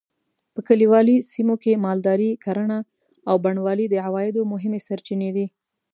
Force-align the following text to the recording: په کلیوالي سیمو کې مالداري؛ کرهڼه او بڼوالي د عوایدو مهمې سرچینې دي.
په 0.53 0.59
کلیوالي 0.67 1.15
سیمو 1.31 1.55
کې 1.63 1.81
مالداري؛ 1.85 2.29
کرهڼه 2.43 2.79
او 3.29 3.35
بڼوالي 3.43 3.85
د 3.89 3.95
عوایدو 4.07 4.41
مهمې 4.53 4.79
سرچینې 4.87 5.29
دي. 5.35 5.45